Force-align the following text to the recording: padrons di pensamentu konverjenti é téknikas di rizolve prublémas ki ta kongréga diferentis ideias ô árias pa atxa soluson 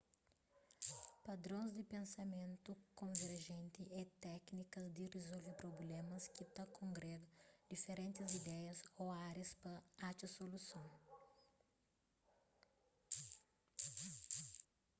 padrons 1.25 1.69
di 1.77 1.83
pensamentu 1.95 2.71
konverjenti 3.01 3.81
é 4.01 4.03
téknikas 4.27 4.85
di 4.95 5.03
rizolve 5.15 5.51
prublémas 5.61 6.23
ki 6.35 6.43
ta 6.55 6.63
kongréga 6.79 7.27
diferentis 7.71 8.29
ideias 8.41 8.79
ô 9.01 9.03
árias 9.31 9.51
pa 9.61 9.71
atxa 10.09 10.27
soluson 10.37 10.85